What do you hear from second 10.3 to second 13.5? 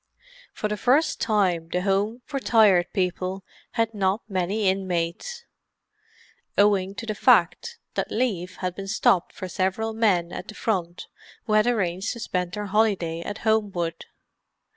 at the Front who had arranged to spend their holiday at